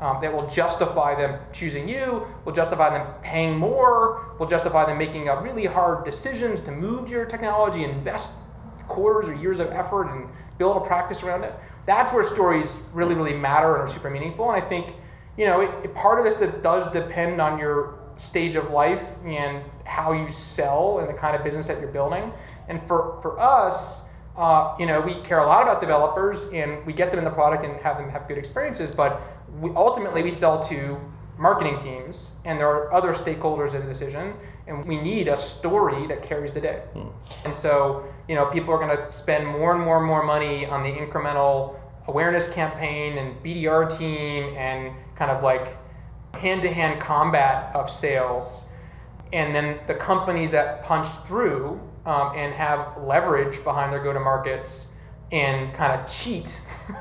Um, 0.03 0.19
that 0.21 0.33
will 0.33 0.49
justify 0.51 1.15
them 1.15 1.39
choosing 1.53 1.89
you, 1.89 2.27
will 2.45 2.53
justify 2.53 2.91
them 2.91 3.07
paying 3.23 3.57
more, 3.57 4.35
will 4.41 4.49
justify 4.49 4.85
them 4.85 4.99
making 4.99 5.27
really 5.27 5.67
hard 5.67 6.05
decisions 6.05 6.61
to 6.63 6.73
move 6.73 7.09
your 7.09 7.25
technology, 7.25 7.85
invest 7.85 8.33
quarters 8.89 9.29
or 9.29 9.35
years 9.35 9.61
of 9.61 9.69
effort, 9.71 10.09
and 10.13 10.29
build 10.59 10.77
a 10.77 10.81
practice 10.81 11.23
around 11.23 11.45
it. 11.45 11.55
That's 11.87 12.13
where 12.13 12.25
stories 12.25 12.75
really, 12.93 13.15
really 13.15 13.33
matter 13.33 13.77
and 13.77 13.89
are 13.89 13.93
super 13.95 14.11
meaningful. 14.11 14.51
And 14.51 14.61
I 14.61 14.69
think 14.69 14.95
you 15.39 15.47
know, 15.47 15.61
it, 15.61 15.71
it- 15.85 15.95
part 15.95 16.19
of 16.19 16.25
this 16.25 16.37
that 16.39 16.63
does 16.63 16.93
depend 16.93 17.41
on 17.41 17.59
your 17.59 17.95
stage 18.19 18.57
of 18.57 18.71
life 18.71 19.03
and 19.25 19.63
how 19.85 20.13
you 20.13 20.31
sell 20.33 20.99
and 20.99 21.09
the 21.09 21.15
kind 21.15 21.35
of 21.35 21.43
business 21.45 21.67
that 21.69 21.81
you're 21.81 21.91
building. 21.91 22.33
And 22.69 22.81
for, 22.87 23.19
for 23.23 23.39
us, 23.41 24.01
uh, 24.37 24.75
you 24.79 24.87
know, 24.87 25.01
we 25.01 25.15
care 25.23 25.39
a 25.39 25.47
lot 25.47 25.63
about 25.63 25.81
developers 25.81 26.49
and 26.53 26.85
we 26.87 26.93
get 26.93 27.11
them 27.11 27.19
in 27.19 27.25
the 27.25 27.31
product 27.31 27.65
and 27.65 27.77
have 27.81 27.99
them 27.99 28.09
have 28.11 28.29
good 28.29 28.39
experiences, 28.39 28.95
but 28.95 29.21
we, 29.63 29.71
ultimately 29.77 30.23
we 30.23 30.33
sell 30.33 30.67
to 30.69 30.99
marketing 31.39 31.79
teams 31.79 32.31
and 32.45 32.59
there 32.59 32.69
are 32.69 32.93
other 32.93 33.15
stakeholders 33.15 33.75
in 33.75 33.81
the 33.81 33.87
decision 33.87 34.35
and 34.67 34.85
we 34.87 35.01
need 35.01 35.29
a 35.29 35.37
story 35.37 36.07
that 36.09 36.23
carries 36.23 36.53
the 36.53 36.61
day. 36.61 36.83
And 37.45 37.57
so, 37.57 38.05
you 38.29 38.35
know, 38.35 38.47
people 38.47 38.75
are 38.75 38.79
going 38.79 38.97
to 38.97 39.13
spend 39.13 39.47
more 39.47 39.75
and 39.75 39.83
more 39.83 39.99
and 39.99 40.07
more 40.07 40.23
money 40.23 40.67
on 40.67 40.83
the 40.83 40.93
incremental 40.93 41.77
awareness 42.07 42.49
campaign 42.49 43.19
and 43.19 43.43
BDR 43.43 43.97
team 43.99 44.55
and 44.57 44.95
kind 45.17 45.31
of 45.31 45.43
like 45.43 45.77
hand-to-hand 46.35 47.01
combat 47.01 47.75
of 47.75 47.91
sales 47.91 48.65
and 49.33 49.55
then 49.55 49.79
the 49.87 49.95
companies 49.95 50.51
that 50.51 50.85
punch 50.85 51.09
through 51.27 51.81
um, 52.05 52.33
and 52.37 52.53
have 52.53 52.97
leverage 52.99 53.63
behind 53.65 53.93
their 53.93 54.03
go-to-markets 54.03 54.89
and 55.33 55.73
kind 55.75 55.99
of 56.01 56.11
cheat 56.13 56.61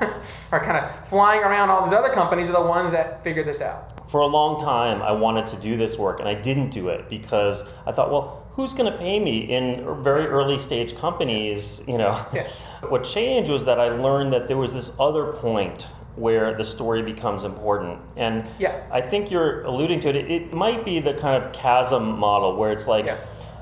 are 0.50 0.64
kind 0.64 0.76
of 0.84 1.08
flying 1.08 1.42
around 1.42 1.70
all 1.70 1.84
these 1.84 1.92
other 1.92 2.12
companies 2.12 2.48
are 2.48 2.54
the 2.54 2.68
ones 2.68 2.92
that 2.92 3.22
figure 3.22 3.44
this 3.44 3.60
out 3.60 4.10
for 4.10 4.20
a 4.20 4.26
long 4.26 4.60
time 4.60 5.00
I 5.02 5.12
wanted 5.12 5.46
to 5.48 5.56
do 5.56 5.76
this 5.76 5.96
work 5.96 6.20
and 6.20 6.28
I 6.28 6.34
didn't 6.34 6.70
do 6.70 6.88
it 6.88 7.08
because 7.08 7.64
I 7.86 7.92
thought, 7.92 8.10
well, 8.12 8.46
who's 8.50 8.74
going 8.74 8.92
to 8.92 8.98
pay 8.98 9.18
me 9.18 9.50
in 9.50 10.02
very 10.02 10.26
early 10.26 10.58
stage 10.58 10.94
companies? 10.96 11.82
You 11.88 11.96
know, 11.96 12.24
Yeah. 12.34 12.46
what 12.90 13.04
changed 13.04 13.50
was 13.50 13.64
that 13.64 13.80
I 13.80 13.88
learned 13.88 14.32
that 14.34 14.48
there 14.48 14.58
was 14.58 14.74
this 14.74 14.92
other 15.00 15.32
point 15.32 15.86
where 16.16 16.54
the 16.54 16.64
story 16.64 17.00
becomes 17.00 17.44
important, 17.44 17.98
and 18.16 18.50
Yeah. 18.58 18.82
I 18.92 19.00
think 19.00 19.30
you're 19.30 19.62
alluding 19.62 20.00
to 20.00 20.10
it. 20.10 20.30
It 20.30 20.52
might 20.52 20.84
be 20.84 21.00
the 21.00 21.14
kind 21.14 21.42
of 21.42 21.50
chasm 21.54 22.18
model 22.18 22.54
where 22.56 22.70
it's 22.70 22.86
like 22.86 23.06
Yeah. 23.06 23.16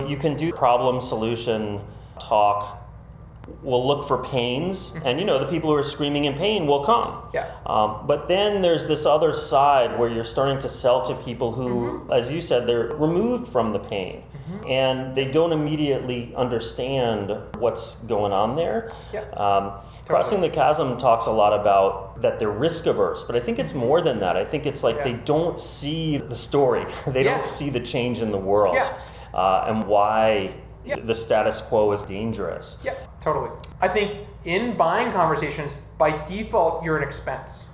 you 0.04 0.16
can 0.16 0.36
do 0.36 0.50
problem 0.50 1.00
solution 1.00 1.80
talk. 2.18 2.79
We'll 3.62 3.86
look 3.86 4.06
for 4.08 4.18
pains, 4.24 4.92
and 5.04 5.18
you 5.18 5.24
know 5.24 5.38
the 5.38 5.46
people 5.50 5.70
who 5.70 5.76
are 5.76 5.82
screaming 5.82 6.24
in 6.24 6.34
pain 6.34 6.66
will 6.66 6.84
come. 6.84 7.04
Mm-hmm. 7.06 7.34
Yeah. 7.36 7.50
Um, 7.66 8.06
but 8.06 8.28
then 8.28 8.62
there's 8.62 8.86
this 8.86 9.06
other 9.06 9.32
side 9.32 9.98
where 9.98 10.08
you're 10.08 10.24
starting 10.24 10.58
to 10.60 10.68
sell 10.68 11.02
to 11.06 11.14
people 11.24 11.52
who, 11.52 11.70
Mm-hmm. 12.00 12.12
as 12.12 12.30
you 12.30 12.40
said, 12.40 12.66
they're 12.66 12.88
removed 12.96 13.48
from 13.52 13.72
the 13.72 13.78
pain 13.78 14.24
and 14.68 15.14
they 15.14 15.26
don't 15.26 15.52
immediately 15.52 16.34
understand 16.36 17.30
what's 17.58 17.94
going 18.08 18.32
on 18.32 18.56
there. 18.56 18.90
Yeah. 19.12 19.20
Um, 19.34 19.72
Crossing 20.06 20.40
the 20.40 20.48
Chasm 20.48 20.96
talks 20.96 21.26
a 21.26 21.30
lot 21.30 21.52
about 21.52 22.20
that 22.22 22.40
they're 22.40 22.50
risk 22.50 22.86
averse, 22.86 23.22
but 23.22 23.36
I 23.36 23.40
think 23.40 23.60
it's 23.60 23.74
more 23.74 24.00
than 24.02 24.18
that. 24.20 24.36
I 24.36 24.44
think 24.44 24.66
it's 24.66 24.82
like 24.82 24.96
Yeah. 24.96 25.04
they 25.04 25.12
don't 25.12 25.60
see 25.60 26.16
the 26.16 26.34
story, 26.34 26.84
they 27.06 27.24
Yeah. 27.24 27.34
don't 27.36 27.46
see 27.46 27.70
the 27.70 27.78
change 27.80 28.22
in 28.22 28.32
the 28.32 28.38
world 28.38 28.74
Yeah. 28.74 28.92
uh, 29.34 29.66
and 29.68 29.84
why 29.84 30.50
Yeah. 30.84 30.96
the 30.98 31.14
status 31.14 31.60
quo 31.60 31.92
is 31.92 32.04
dangerous. 32.04 32.78
Yeah, 32.82 32.94
totally. 33.20 33.50
I 33.80 33.88
think 33.88 34.26
in 34.44 34.76
buying 34.76 35.12
conversations, 35.12 35.72
by 35.98 36.24
default, 36.24 36.82
you're 36.84 36.96
an 36.96 37.06
expense 37.06 37.64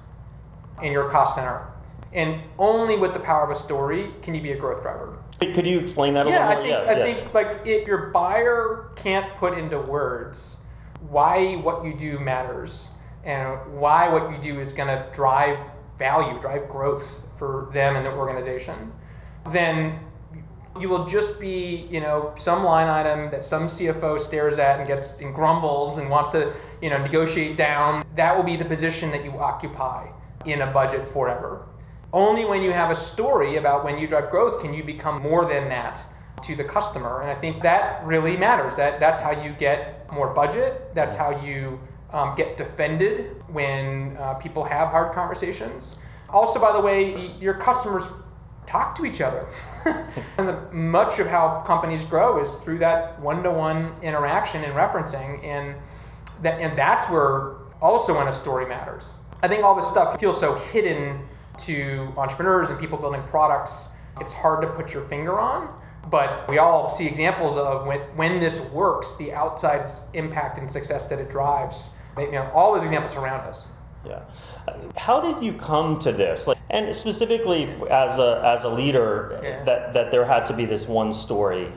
in 0.83 0.93
your 0.93 1.09
cost 1.11 1.37
center. 1.37 1.69
And 2.13 2.41
only 2.59 2.97
with 2.97 3.13
the 3.13 3.21
power 3.21 3.45
of 3.45 3.57
a 3.57 3.61
story 3.61 4.11
can 4.23 4.35
you 4.35 4.41
be 4.41 4.53
a 4.53 4.57
growth 4.57 4.83
driver. 4.83 5.19
Could 5.41 5.67
you 5.67 5.79
explain 5.79 6.15
that 6.15 6.27
a 6.27 6.31
Yeah, 6.31 6.47
I 6.47 6.57
little 6.57 6.65
think 6.65 6.87
more? 6.87 6.91
I 6.91 6.95
think 6.95 7.35
like 7.35 7.67
if 7.67 7.87
your 7.87 8.07
buyer 8.07 8.91
can't 8.97 9.37
put 9.37 9.59
into 9.59 9.79
words 9.79 10.57
why 11.09 11.57
what 11.57 11.85
you 11.85 11.95
do 11.95 12.19
matters 12.19 12.89
and 13.25 13.59
why 13.75 14.09
what 14.09 14.31
you 14.31 14.39
do 14.39 14.61
is 14.61 14.73
going 14.73 14.89
to 14.89 15.07
drive 15.15 15.59
value, 15.99 16.41
drive 16.41 16.69
growth 16.69 17.05
for 17.39 17.69
them 17.73 17.97
and 17.97 18.07
the 18.07 18.11
organization, 18.11 18.93
then 19.53 19.99
you 20.81 20.89
will 20.89 21.07
just 21.07 21.39
be, 21.41 21.87
you 21.91 22.01
know, 22.01 22.35
some 22.39 22.65
line 22.65 22.89
item 22.89 23.31
that 23.31 23.45
some 23.45 23.69
CFO 23.69 24.21
stares 24.21 24.59
at 24.59 24.79
and 24.79 24.89
gets 24.89 25.15
and 25.21 25.35
grumbles 25.35 25.99
and 25.99 26.11
wants 26.11 26.31
to, 26.31 26.55
you 26.83 26.91
know, 26.91 26.99
negotiate 26.99 27.57
down. 27.57 28.05
That 28.17 28.37
will 28.37 28.45
be 28.45 28.57
the 28.57 28.65
position 28.65 29.11
that 29.11 29.25
you 29.25 29.33
occupy 29.33 30.09
in 30.45 30.63
a 30.63 30.67
budget 30.67 31.13
forever. 31.13 31.67
Only 32.13 32.45
when 32.45 32.63
you 32.63 32.73
have 32.73 32.91
a 32.91 32.95
story 32.95 33.57
about 33.57 33.85
when 33.85 33.99
you 33.99 34.07
drive 34.07 34.31
growth 34.31 34.63
can 34.63 34.73
you 34.73 34.85
become 34.85 35.21
more 35.21 35.45
than 35.45 35.69
that 35.69 35.99
to 36.45 36.55
the 36.55 36.65
customer. 36.65 37.23
And 37.23 37.31
I 37.31 37.35
think 37.35 37.63
that 37.63 38.05
really 38.07 38.37
matters. 38.37 38.77
That 38.77 39.01
that's 39.01 39.21
how 39.21 39.43
you 39.43 39.53
get 39.53 40.11
more 40.13 40.33
budget. 40.33 40.95
That's 40.95 41.17
how 41.17 41.45
you 41.45 41.81
um, 42.13 42.35
get 42.37 42.57
defended 42.57 43.43
when 43.49 44.17
uh, 44.19 44.35
people 44.35 44.65
have 44.65 44.89
hard 44.89 45.15
conversations. 45.15 45.97
Also, 46.29 46.61
by 46.61 46.73
the 46.73 46.81
way, 46.81 47.35
your 47.41 47.55
customers 47.55 48.05
talk 48.67 48.97
to 48.97 49.05
each 49.05 49.21
other. 49.21 49.47
and 50.39 50.49
the, 50.49 50.61
much 50.73 51.19
of 51.19 51.27
how 51.27 51.63
companies 51.67 52.03
grow 52.05 52.43
is 52.45 52.53
through 52.57 52.79
that 52.79 53.21
one-to-one 53.21 53.93
interaction 54.03 54.65
and 54.65 54.75
referencing, 54.75 55.43
and 55.45 55.77
that 56.43 56.61
and 56.61 56.77
that's 56.77 57.11
where 57.11 57.55
also 57.81 58.17
when 58.17 58.29
a 58.29 58.35
story 58.35 58.67
matters. 58.67 59.19
I 59.43 59.49
think 59.49 59.63
all 59.63 59.75
this 59.75 59.89
stuff 59.89 60.19
feels 60.19 60.41
so 60.41 60.55
hidden 60.55 61.21
to 61.65 62.13
entrepreneurs 62.17 62.71
and 62.71 62.79
people 62.79 62.99
building 62.99 63.23
products. 63.25 63.89
It's 64.21 64.33
hard 64.33 64.63
to 64.63 64.69
put 64.69 64.93
your 64.93 65.07
finger 65.09 65.39
on, 65.39 65.73
but 66.11 66.49
we 66.49 66.59
all 66.59 66.97
see 66.97 67.07
examples 67.07 67.57
of 67.57 67.87
when, 67.87 68.01
when 68.17 68.41
this 68.41 68.61
works, 68.71 69.17
the 69.17 69.33
outside 69.33 69.91
impact 70.15 70.59
and 70.59 70.71
success 70.71 71.09
that 71.09 71.19
it 71.19 71.31
drives. 71.31 71.91
You 72.19 72.33
know, 72.33 72.51
all 72.55 72.75
those 72.75 72.85
examples 72.85 73.15
around 73.15 73.41
us. 73.41 73.65
Yeah. 74.07 74.23
How 74.97 75.21
did 75.21 75.45
you 75.45 75.53
come 75.55 75.99
to 76.01 76.13
this? 76.13 76.47
Like, 76.47 76.59
and 76.71 76.95
specifically 76.95 77.65
as 77.91 78.19
a 78.19 78.43
as 78.45 78.65
a 78.65 78.69
leader, 78.69 79.41
yeah. 79.43 79.65
that 79.65 79.95
that 79.95 80.11
there 80.11 80.25
had 80.25 80.47
to 80.47 80.53
be 80.53 80.65
this 80.65 80.87
one 80.87 81.13
story 81.13 81.73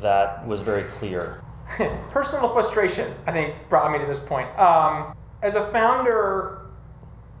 that 0.00 0.46
was 0.46 0.62
very 0.62 0.84
clear. 0.84 1.42
Personal 2.10 2.52
frustration, 2.52 3.14
I 3.26 3.32
think, 3.32 3.54
brought 3.68 3.92
me 3.92 3.98
to 3.98 4.06
this 4.06 4.20
point. 4.20 4.48
Um, 4.58 5.14
as 5.42 5.54
a 5.54 5.70
founder, 5.70 6.62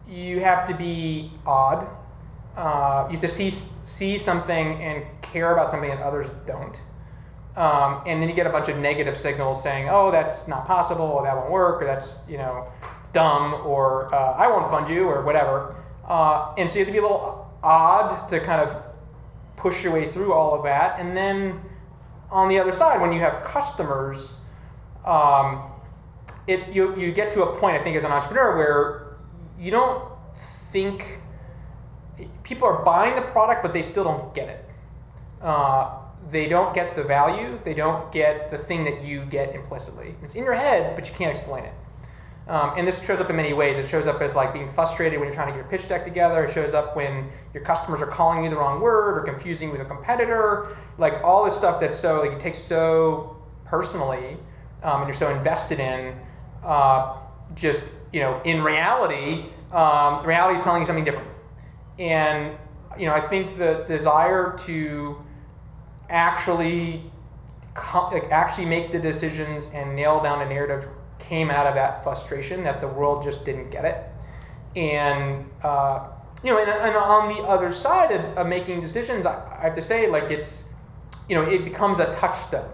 you 0.08 0.40
have 0.40 0.68
to 0.68 0.74
be 0.74 1.32
odd. 1.46 1.88
Uh, 2.56 3.06
you 3.08 3.18
have 3.18 3.20
to 3.22 3.28
see 3.28 3.52
see 3.86 4.18
something 4.18 4.82
and 4.82 5.04
care 5.22 5.52
about 5.52 5.70
something 5.70 5.88
that 5.88 6.00
others 6.00 6.28
don't. 6.46 6.76
Um, 7.56 8.02
and 8.06 8.22
then 8.22 8.28
you 8.28 8.34
get 8.34 8.46
a 8.46 8.50
bunch 8.50 8.68
of 8.68 8.78
negative 8.78 9.18
signals 9.18 9.62
saying, 9.62 9.88
"Oh, 9.88 10.10
that's 10.10 10.46
not 10.46 10.66
possible," 10.66 11.06
or 11.06 11.24
"That 11.24 11.36
won't 11.36 11.50
work," 11.50 11.82
or 11.82 11.86
"That's 11.86 12.20
you 12.28 12.38
know 12.38 12.66
dumb," 13.12 13.54
or 13.66 14.14
uh, 14.14 14.32
"I 14.32 14.46
won't 14.48 14.70
fund 14.70 14.88
you," 14.88 15.08
or 15.08 15.22
whatever. 15.22 15.74
Uh, 16.06 16.54
and 16.56 16.70
so 16.70 16.78
you 16.78 16.84
have 16.84 16.88
to 16.88 16.92
be 16.92 16.98
a 16.98 17.02
little 17.02 17.50
odd 17.62 18.28
to 18.28 18.40
kind 18.40 18.68
of 18.68 18.82
push 19.56 19.82
your 19.82 19.92
way 19.92 20.10
through 20.10 20.32
all 20.32 20.54
of 20.54 20.62
that. 20.64 20.98
And 20.98 21.16
then 21.16 21.60
on 22.30 22.48
the 22.48 22.58
other 22.58 22.72
side, 22.72 23.00
when 23.00 23.12
you 23.12 23.20
have 23.20 23.44
customers, 23.44 24.36
um, 25.04 25.70
it 26.46 26.68
you 26.68 26.96
you 26.96 27.12
get 27.12 27.32
to 27.34 27.42
a 27.42 27.58
point 27.58 27.78
I 27.78 27.84
think 27.84 27.96
as 27.96 28.04
an 28.04 28.12
entrepreneur 28.12 28.56
where 28.56 29.16
you 29.58 29.70
don't 29.70 30.04
think 30.72 31.20
people 32.42 32.66
are 32.66 32.82
buying 32.84 33.14
the 33.14 33.22
product, 33.22 33.62
but 33.62 33.72
they 33.72 33.82
still 33.82 34.04
don't 34.04 34.34
get 34.34 34.48
it. 34.48 34.64
Uh, 35.42 35.98
they 36.30 36.48
don't 36.48 36.74
get 36.74 36.96
the 36.96 37.02
value. 37.02 37.60
They 37.64 37.74
don't 37.74 38.10
get 38.12 38.50
the 38.50 38.58
thing 38.58 38.84
that 38.84 39.04
you 39.04 39.24
get 39.24 39.54
implicitly. 39.54 40.14
It's 40.22 40.34
in 40.34 40.44
your 40.44 40.54
head, 40.54 40.96
but 40.96 41.08
you 41.08 41.14
can't 41.14 41.30
explain 41.30 41.64
it. 41.64 41.74
Um, 42.48 42.72
and 42.78 42.88
this 42.88 42.98
shows 43.02 43.20
up 43.20 43.28
in 43.28 43.36
many 43.36 43.52
ways. 43.52 43.78
It 43.78 43.90
shows 43.90 44.06
up 44.06 44.22
as 44.22 44.34
like 44.34 44.54
being 44.54 44.72
frustrated 44.72 45.20
when 45.20 45.28
you're 45.28 45.34
trying 45.34 45.48
to 45.48 45.52
get 45.52 45.58
your 45.58 45.78
pitch 45.78 45.86
deck 45.86 46.04
together. 46.04 46.44
It 46.44 46.54
shows 46.54 46.72
up 46.72 46.96
when 46.96 47.28
your 47.52 47.62
customers 47.62 48.00
are 48.00 48.06
calling 48.06 48.42
you 48.42 48.48
the 48.48 48.56
wrong 48.56 48.80
word 48.80 49.18
or 49.18 49.22
confusing 49.30 49.70
with 49.70 49.82
a 49.82 49.84
competitor. 49.84 50.76
Like 50.96 51.22
all 51.22 51.44
this 51.44 51.54
stuff 51.54 51.78
that's 51.78 51.98
so 51.98 52.20
like 52.20 52.32
you 52.32 52.38
take 52.40 52.54
so 52.54 53.36
personally 53.66 54.38
um, 54.82 55.02
and 55.02 55.08
you're 55.08 55.16
so 55.16 55.34
invested 55.34 55.78
in. 55.78 56.14
Uh, 56.64 57.18
just 57.54 57.84
you 58.12 58.20
know, 58.20 58.40
in 58.44 58.62
reality, 58.62 59.50
um, 59.72 60.24
reality 60.24 60.58
is 60.58 60.64
telling 60.64 60.80
you 60.80 60.86
something 60.86 61.04
different. 61.04 61.28
And 61.98 62.56
you 62.98 63.06
know, 63.06 63.14
I 63.14 63.20
think 63.20 63.58
the 63.58 63.84
desire 63.86 64.58
to 64.64 65.22
actually 66.08 67.02
like, 67.76 68.30
actually 68.30 68.64
make 68.64 68.90
the 68.90 68.98
decisions 68.98 69.70
and 69.74 69.94
nail 69.94 70.22
down 70.22 70.40
a 70.40 70.48
narrative 70.48 70.88
came 71.18 71.50
out 71.50 71.66
of 71.66 71.74
that 71.74 72.02
frustration 72.02 72.64
that 72.64 72.80
the 72.80 72.88
world 72.88 73.24
just 73.24 73.44
didn't 73.44 73.70
get 73.70 73.84
it. 73.84 74.04
And 74.76 75.46
uh, 75.62 76.08
you 76.42 76.52
know, 76.52 76.60
and, 76.60 76.70
and, 76.70 76.96
on 76.96 77.28
the 77.28 77.42
other 77.42 77.72
side 77.72 78.12
of, 78.12 78.38
of 78.38 78.46
making 78.46 78.80
decisions, 78.80 79.26
I, 79.26 79.34
I, 79.58 79.62
have 79.62 79.74
to 79.74 79.82
say, 79.82 80.08
like 80.08 80.30
it's, 80.30 80.64
you 81.28 81.34
know, 81.34 81.42
it 81.42 81.64
becomes 81.64 81.98
a 81.98 82.14
touchstone. 82.14 82.70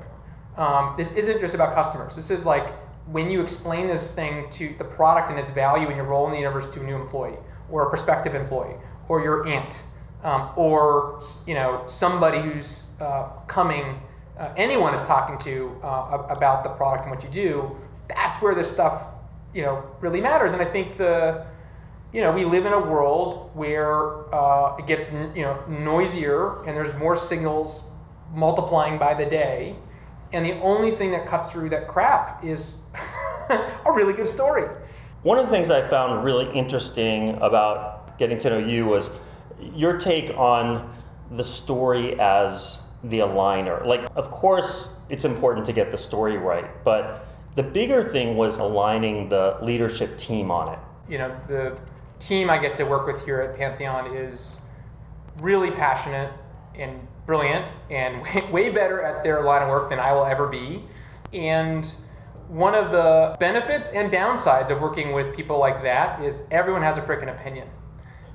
Um, 0.57 0.95
this 0.99 1.13
isn't 1.13 1.41
just 1.41 1.55
about 1.55 1.75
customers. 1.75 2.15
This 2.15 2.31
is 2.31 2.45
like 2.45 2.75
when 3.07 3.31
you 3.31 3.41
explain 3.41 3.87
this 3.87 4.11
thing 4.13 4.51
to 4.53 4.75
the 4.79 4.85
product 4.85 5.31
and 5.31 5.39
its 5.39 5.51
value 5.51 5.87
and 5.87 5.97
your 5.97 6.05
role 6.05 6.27
in 6.27 6.33
the 6.33 6.39
universe 6.39 6.73
to 6.75 6.81
a 6.81 6.85
new 6.85 6.97
employee 6.97 7.39
or 7.71 7.87
a 7.87 7.91
prospective 7.91 8.35
employee 8.35 8.75
or 9.09 9.23
your 9.23 9.47
aunt 9.47 9.77
um, 10.25 10.51
or 10.57 11.23
you 11.47 11.55
know 11.55 11.85
somebody 11.89 12.41
who's 12.41 12.85
uh, 13.01 13.25
coming, 13.47 14.01
uh, 14.39 14.53
anyone 14.57 14.95
is 14.95 15.03
talking 15.03 15.39
to 15.39 15.79
uh, 15.83 16.27
about 16.31 16.65
the 16.65 16.71
product 16.71 17.07
and 17.07 17.15
what 17.15 17.23
you 17.23 17.31
do. 17.31 17.77
That's 18.09 18.41
where 18.43 18.55
this 18.55 18.71
stuff 18.71 19.03
you 19.55 19.63
know 19.63 19.85
really 20.01 20.21
matters. 20.21 20.53
And 20.53 20.61
I 20.61 20.65
think 20.65 20.99
the 20.99 21.47
you 22.13 22.21
know 22.21 22.33
we 22.33 22.45
live 22.45 22.67
in 22.67 22.73
a 22.73 22.81
world 22.81 23.51
where 23.55 24.35
uh, 24.35 24.77
it 24.77 24.87
gets 24.87 25.11
you 25.35 25.43
know 25.43 25.65
noisier 25.69 26.63
and 26.65 26.77
there's 26.77 26.97
more 26.99 27.17
signals 27.17 27.83
multiplying 28.33 28.99
by 28.99 29.15
the 29.15 29.25
day. 29.25 29.77
And 30.33 30.45
the 30.45 30.55
only 30.61 30.91
thing 30.91 31.13
that 31.13 31.27
cuts 31.27 31.53
through 31.53 31.71
that 31.71 31.87
crap 31.87 32.45
is 32.45 32.75
a 33.49 33.93
really 33.93 34.13
good 34.13 34.29
story. 34.29 34.69
One 35.23 35.39
of 35.39 35.47
the 35.47 35.53
things 35.53 35.71
I 35.71 35.89
found 35.89 36.25
really 36.25 36.51
interesting 36.53 37.39
about 37.41 38.19
getting 38.19 38.39
to 38.39 38.51
know 38.51 38.59
you 38.59 38.85
was 38.85 39.11
your 39.75 39.97
take 39.97 40.31
on 40.37 40.93
the 41.31 41.45
story 41.45 42.19
as 42.21 42.81
the 43.05 43.21
aligner. 43.21 43.85
Like, 43.87 44.07
of 44.17 44.31
course, 44.31 44.95
it's 45.09 45.25
important 45.25 45.67
to 45.67 45.73
get 45.73 45.91
the 45.91 45.97
story 45.97 46.37
right, 46.37 46.67
but 46.85 47.27
the 47.57 47.63
bigger 47.63 48.13
thing 48.13 48.37
was 48.37 48.59
aligning 48.59 49.29
the 49.29 49.57
leadership 49.63 50.19
team 50.19 50.51
on 50.51 50.73
it. 50.73 50.79
You 51.09 51.19
know, 51.19 51.37
the 51.49 51.79
team 52.19 52.51
I 52.51 52.59
get 52.59 52.77
to 52.79 52.85
work 52.85 53.07
with 53.07 53.25
here 53.25 53.41
at 53.41 53.57
Pantheon 53.57 54.17
is 54.17 54.61
really 55.41 55.71
passionate 55.71 56.33
and 56.75 57.07
brilliant 57.27 57.67
and 57.91 58.23
way, 58.23 58.49
way 58.51 58.71
better 58.71 59.03
at 59.03 59.23
their 59.23 59.43
line 59.43 59.63
of 59.63 59.69
work 59.69 59.91
than 59.91 59.99
I 59.99 60.13
will 60.13 60.25
ever 60.25 60.49
be. 60.49 60.83
And 61.33 61.85
one 62.49 62.75
of 62.75 62.93
the 62.93 63.37
benefits 63.41 63.89
and 63.89 64.13
downsides 64.13 64.71
of 64.71 64.81
working 64.81 65.13
with 65.13 65.35
people 65.35 65.59
like 65.59 65.83
that 65.83 66.23
is 66.23 66.43
everyone 66.51 66.83
has 66.83 66.99
a 66.99 67.01
freaking 67.01 67.33
opinion 67.33 67.69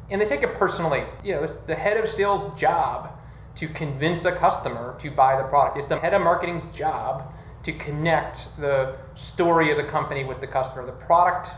and 0.10 0.20
they 0.20 0.26
take 0.26 0.42
it 0.42 0.56
personally. 0.56 1.04
You 1.24 1.34
know, 1.34 1.44
it's 1.44 1.54
the 1.68 1.76
head 1.76 1.98
of 2.04 2.10
sales' 2.10 2.60
job 2.60 3.12
to 3.56 3.68
convince 3.68 4.26
a 4.26 4.32
customer 4.32 4.98
to 5.02 5.12
buy 5.12 5.38
the 5.38 5.48
product. 5.48 5.78
It's 5.78 5.88
the 5.88 6.00
head 6.00 6.14
of 6.14 6.22
marketing's 6.22 6.66
job 6.76 7.34
to 7.72 7.78
connect 7.78 8.48
the 8.60 8.96
story 9.16 9.72
of 9.72 9.78
the 9.78 9.84
company 9.84 10.24
with 10.24 10.42
the 10.42 10.48
customer. 10.48 10.86
The 10.86 10.92
product, 10.92 11.50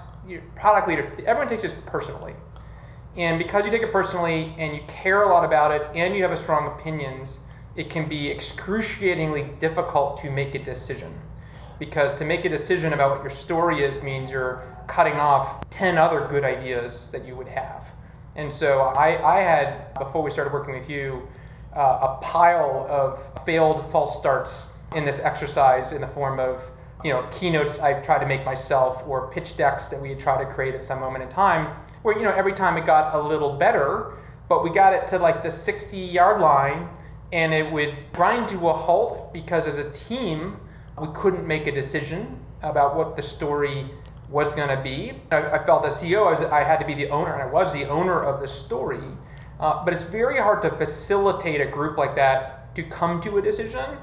product 0.56 0.88
leader, 0.88 1.12
everyone 1.25 1.48
takes 1.48 1.63
this 1.63 1.74
personally. 1.86 2.34
And 3.15 3.38
because 3.38 3.65
you 3.65 3.72
take 3.72 3.82
it 3.82 3.91
personally 3.91 4.53
and 4.58 4.75
you 4.75 4.82
care 4.88 5.24
a 5.24 5.30
lot 5.30 5.46
about 5.46 5.72
it 5.72 5.84
and 5.96 6.15
you 6.15 6.22
have 6.24 6.32
a 6.32 6.38
strong 6.38 6.68
opinions, 6.68 7.39
it 7.75 7.89
can 7.89 8.10
be 8.10 8.30
excruciatingly 8.30 9.44
difficult 9.60 10.22
to 10.22 10.30
make 10.30 10.53
a 10.53 10.60
decision. 10.60 11.13
Because 11.80 12.15
to 12.15 12.25
make 12.25 12.44
a 12.46 12.50
decision 12.50 12.94
about 12.94 13.12
what 13.12 13.22
your 13.22 13.32
story 13.32 13.84
is 13.84 14.03
means 14.03 14.30
you're 14.30 14.63
cutting 14.88 15.13
off 15.13 15.70
10 15.72 15.98
other 15.98 16.27
good 16.30 16.44
ideas 16.44 17.10
that 17.12 17.25
you 17.25 17.36
would 17.38 17.48
have. 17.48 17.86
And 18.36 18.51
so 18.51 18.80
I, 18.80 19.38
I 19.38 19.41
had, 19.41 19.94
before 19.94 20.24
we 20.24 20.32
started 20.32 20.53
working 20.53 20.74
with 20.74 20.89
you, 20.89 21.27
uh, 21.75 21.80
a 21.80 22.20
pile 22.22 22.86
of 22.89 23.46
failed 23.46 23.89
false 23.91 24.20
starts 24.20 24.74
in 24.96 25.06
this 25.06 25.20
exercise 25.20 25.94
in 25.94 26.02
the 26.02 26.08
form 26.08 26.40
of 26.40 26.62
you 27.04 27.12
know 27.12 27.28
keynotes 27.32 27.80
I 27.80 27.94
tried 28.02 28.20
to 28.20 28.26
make 28.26 28.46
myself 28.46 29.04
or 29.08 29.32
pitch 29.32 29.58
decks 29.58 29.88
that 29.88 30.02
we 30.02 30.14
tried 30.16 30.44
to 30.44 30.54
create 30.54 30.76
at 30.76 30.84
some 30.84 31.00
moment 31.00 31.24
in 31.24 31.30
time 31.30 31.76
where 32.02 32.18
you 32.18 32.24
know 32.24 32.34
every 32.34 32.54
time 32.54 32.78
it 32.78 32.86
got 32.86 33.16
a 33.16 33.22
little 33.22 33.58
better 33.58 34.18
but 34.50 34.64
we 34.64 34.70
got 34.70 34.94
it 34.94 35.08
to 35.08 35.18
like 35.18 35.44
the 35.44 35.52
60 35.52 35.98
yard 35.98 36.42
line 36.42 36.90
and 37.32 37.54
it 37.54 37.72
would 37.72 37.96
grind 38.12 38.50
to 38.50 38.70
a 38.70 38.74
halt 38.74 39.32
because 39.34 39.66
as 39.66 39.78
a 39.78 39.90
team 39.92 40.58
we 41.00 41.08
couldn't 41.16 41.48
make 41.48 41.68
a 41.68 41.72
decision 41.72 42.38
about 42.62 42.96
what 42.96 43.16
the 43.16 43.24
story 43.24 43.90
was 44.30 44.54
going 44.54 44.70
to 44.70 44.82
be. 44.82 45.14
I, 45.32 45.58
I, 45.60 45.66
felt 45.66 45.86
as 45.86 45.96
CEO, 45.96 46.28
I, 46.28 46.40
was, 46.40 46.52
I, 46.52 46.64
had 46.64 46.78
to 46.80 46.86
be 46.86 46.94
the 46.94 47.10
owner, 47.10 47.34
and 47.34 47.42
I 47.42 47.46
was 47.46 47.74
the 47.74 47.86
owner 47.86 48.24
of 48.24 48.40
the 48.40 48.48
story. 48.48 49.04
Uh, 49.60 49.84
but 49.84 49.94
it's 49.94 50.04
very 50.04 50.40
hard 50.40 50.62
to 50.64 50.72
facilitate 50.78 51.60
a 51.60 51.66
group 51.66 51.98
like 51.98 52.16
that 52.16 52.74
to 52.76 52.84
come 52.84 53.22
to 53.24 53.38
a 53.38 53.42
decision 53.42 53.98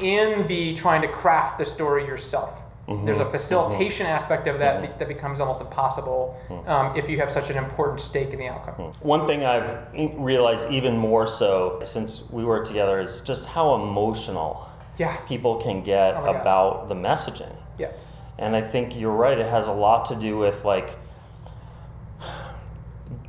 and 0.00 0.46
be 0.46 0.76
trying 0.76 1.02
to 1.02 1.08
craft 1.08 1.58
the 1.58 1.64
story 1.64 2.06
yourself. 2.06 2.58
Mm-hmm. 2.88 3.04
There's 3.04 3.20
a 3.20 3.30
facilitation 3.30 4.06
mm-hmm. 4.06 4.14
aspect 4.14 4.46
of 4.48 4.58
that 4.60 4.82
mm-hmm. 4.82 4.98
that 4.98 5.08
becomes 5.08 5.40
almost 5.40 5.60
impossible 5.60 6.40
mm-hmm. 6.48 6.68
um, 6.68 6.96
if 6.96 7.08
you 7.08 7.18
have 7.18 7.30
such 7.30 7.50
an 7.50 7.58
important 7.58 8.00
stake 8.00 8.30
in 8.30 8.38
the 8.38 8.48
outcome. 8.48 8.74
Mm-hmm. 8.74 9.06
One 9.06 9.26
thing 9.26 9.44
I've 9.44 9.78
realized 10.18 10.70
even 10.70 10.96
more 10.96 11.26
so 11.26 11.82
since 11.84 12.24
we 12.30 12.44
work 12.44 12.66
together 12.66 12.98
is 12.98 13.20
just 13.20 13.44
how 13.44 13.74
emotional 13.74 14.70
yeah. 14.96 15.16
people 15.26 15.56
can 15.56 15.82
get 15.82 16.14
oh 16.14 16.34
about 16.34 16.88
the 16.88 16.94
messaging. 16.94 17.54
Yeah. 17.78 17.92
And 18.38 18.56
I 18.56 18.62
think 18.62 18.98
you're 18.98 19.12
right. 19.12 19.38
It 19.38 19.50
has 19.50 19.66
a 19.66 19.72
lot 19.72 20.06
to 20.06 20.16
do 20.16 20.38
with 20.38 20.64
like 20.64 20.96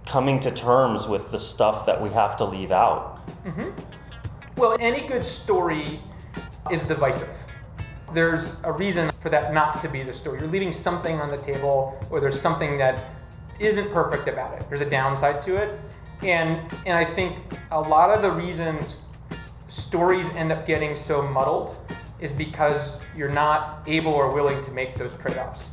coming 0.05 0.39
to 0.39 0.51
terms 0.51 1.07
with 1.07 1.31
the 1.31 1.39
stuff 1.39 1.85
that 1.85 2.01
we 2.01 2.09
have 2.11 2.37
to 2.37 2.45
leave 2.45 2.71
out. 2.71 3.27
Mm-hmm. 3.43 3.69
Well, 4.55 4.77
any 4.79 5.05
good 5.05 5.25
story 5.25 5.99
is 6.71 6.83
divisive. 6.83 7.29
There's 8.13 8.55
a 8.63 8.71
reason 8.71 9.11
for 9.21 9.29
that 9.29 9.53
not 9.53 9.81
to 9.81 9.89
be 9.89 10.03
the 10.03 10.13
story. 10.13 10.39
You're 10.39 10.49
leaving 10.49 10.73
something 10.73 11.19
on 11.19 11.29
the 11.29 11.37
table, 11.37 11.99
or 12.09 12.19
there's 12.19 12.41
something 12.41 12.77
that 12.77 13.11
isn't 13.59 13.93
perfect 13.93 14.27
about 14.27 14.59
it. 14.59 14.67
There's 14.69 14.81
a 14.81 14.89
downside 14.89 15.43
to 15.43 15.55
it. 15.55 15.79
And, 16.21 16.59
and 16.85 16.97
I 16.97 17.05
think 17.05 17.37
a 17.71 17.79
lot 17.79 18.09
of 18.09 18.21
the 18.21 18.31
reasons 18.31 18.95
stories 19.69 20.27
end 20.29 20.51
up 20.51 20.65
getting 20.65 20.95
so 20.95 21.21
muddled 21.21 21.77
is 22.19 22.31
because 22.31 22.99
you're 23.15 23.29
not 23.29 23.83
able 23.87 24.11
or 24.11 24.33
willing 24.33 24.63
to 24.65 24.71
make 24.71 24.95
those 24.95 25.11
trade 25.21 25.37
offs. 25.37 25.67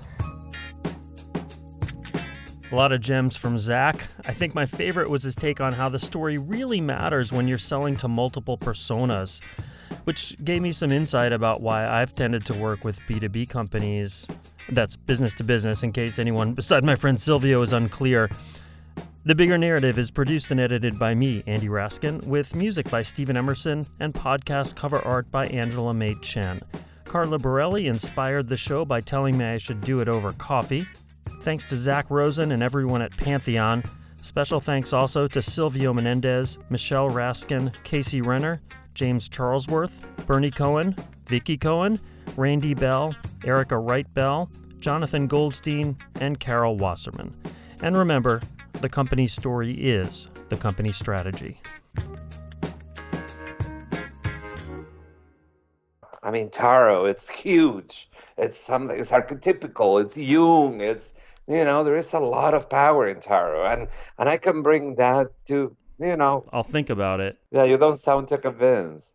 A 2.71 2.75
lot 2.75 2.91
of 2.91 3.01
gems 3.01 3.37
from 3.37 3.59
Zack. 3.59 4.09
I 4.25 4.35
think 4.35 4.55
my 4.55 4.67
favorite 4.67 5.09
was 5.09 5.23
his 5.23 5.37
take 5.37 5.61
on 5.61 5.73
how 5.73 5.89
the 5.89 6.01
story 6.01 6.37
really 6.37 6.81
matters 6.81 7.33
when 7.33 7.47
you're 7.47 7.59
selling 7.59 7.97
to 7.99 8.09
multiple 8.09 8.59
personas, 8.59 9.41
which 10.07 10.37
gave 10.45 10.63
me 10.63 10.71
some 10.71 10.93
insight 10.93 11.33
about 11.33 11.61
why 11.61 11.85
I've 11.85 12.15
tended 12.15 12.47
to 12.47 12.55
work 12.55 12.85
with 12.85 13.01
B2B 13.09 13.49
companies. 13.49 14.29
That's 14.71 14.95
business 14.95 15.35
to 15.35 15.45
business, 15.45 15.83
in 15.83 15.91
case 15.91 16.21
anyone 16.21 16.55
beside 16.55 16.85
my 16.85 16.95
friend 16.95 17.21
Silvio 17.21 17.61
is 17.61 17.73
unclear. 17.73 18.31
The 19.25 19.35
Bigger 19.35 19.59
Narrative 19.59 19.99
is 19.99 20.13
produced 20.13 20.53
and 20.53 20.61
edited 20.61 20.97
by 20.97 21.17
me, 21.17 21.43
Andy 21.49 21.67
Raskin, 21.67 22.25
with 22.25 22.55
music 22.55 22.89
by 22.89 23.03
Stephen 23.03 23.37
Emerson 23.37 23.85
and 23.99 24.15
podcast 24.15 24.77
cover 24.77 25.05
art 25.05 25.29
by 25.33 25.49
Angela 25.49 25.93
May 25.93 26.15
Chen. 26.23 26.63
Carla 27.05 27.41
Borelli 27.41 27.89
inspired 27.89 28.47
the 28.47 28.57
show 28.57 28.85
by 28.85 29.01
telling 29.01 29.37
me 29.37 29.45
I 29.45 29.59
should 29.59 29.81
do 29.81 29.99
it 29.99 30.07
over 30.07 30.31
coffee. 30.35 30.87
Thanks 31.43 31.65
to 31.65 31.77
Zack 31.77 32.09
Rosen 32.11 32.53
and 32.53 32.63
everyone 32.63 33.03
at 33.03 33.17
Pantheon. 33.17 33.83
Special 34.27 34.59
thanks 34.59 34.93
also 34.93 35.29
to 35.29 35.41
Silvio 35.41 35.93
Menendez, 35.93 36.59
Michelle 36.69 37.09
Raskin, 37.09 37.73
Casey 37.85 38.21
Renner, 38.21 38.61
James 38.93 39.29
Charlesworth, 39.29 40.05
Bernie 40.27 40.51
Cohen, 40.51 40.97
Vicky 41.29 41.57
Cohen, 41.57 42.01
Randy 42.37 42.75
Bell, 42.75 43.15
Erica 43.45 43.79
Wright 43.79 44.13
Bell, 44.15 44.51
Jonathan 44.81 45.29
Goldstein, 45.29 45.97
and 46.21 46.41
Carol 46.41 46.77
Wasserman. 46.77 47.33
And 47.85 47.97
remember, 47.97 48.43
the 48.81 48.89
company 48.89 49.29
story 49.29 49.71
is 49.73 50.29
the 50.49 50.57
company 50.57 50.91
strategy. 50.91 51.61
I 56.25 56.33
mean, 56.33 56.51
Tarot, 56.51 57.05
it's 57.05 57.29
huge. 57.29 58.11
It's 58.37 58.59
something. 58.59 58.99
It's 58.99 59.13
archetypical. 59.13 60.03
It's 60.03 60.17
Jung. 60.17 60.81
It's 60.81 61.15
you 61.49 61.65
know, 61.65 61.85
there 61.85 61.97
is 61.97 62.13
a 62.13 62.19
lot 62.21 62.55
of 62.55 62.69
power 62.69 63.07
in 63.09 63.21
Tarot, 63.21 63.67
and 63.67 63.89
and 64.19 64.29
I 64.29 64.37
can 64.37 64.63
bring 64.63 64.97
that 64.97 65.29
to 65.47 65.77
you 65.99 66.17
know. 66.17 66.45
I'll 66.53 66.65
think 66.65 66.91
about 66.91 67.21
it. 67.21 67.39
Yeah, 67.51 67.65
you 67.65 67.79
don't 67.79 68.01
sound 68.01 68.29
too 68.29 68.39
convinced. 68.39 69.13